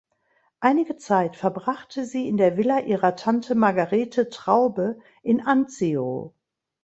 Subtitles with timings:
[0.59, 6.33] Einige Zeit verbrachte sie in der Villa ihrer Tante Margarete Traube in Anzio.